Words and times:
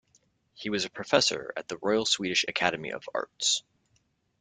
He 0.55 0.71
was 0.71 0.83
a 0.83 0.89
professor 0.89 1.53
at 1.55 1.67
the 1.67 1.77
Royal 1.77 2.07
Swedish 2.07 2.43
Academy 2.47 2.91
of 2.91 3.07
Arts. 3.13 3.61